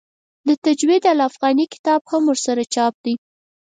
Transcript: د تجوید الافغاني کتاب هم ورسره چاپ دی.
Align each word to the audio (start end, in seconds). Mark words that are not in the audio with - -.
د 0.47 0.49
تجوید 0.65 1.03
الافغاني 1.13 1.65
کتاب 1.73 2.01
هم 2.11 2.23
ورسره 2.29 2.61
چاپ 2.73 2.93
دی. 3.05 3.13